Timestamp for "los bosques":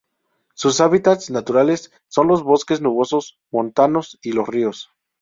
2.27-2.81